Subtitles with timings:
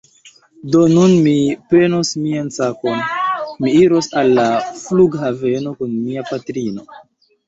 [0.75, 1.33] Do nun mi
[1.73, 3.03] prenos mian sakon.
[3.65, 4.45] Mi iros al la
[4.87, 6.87] flughaveno kun mia patrino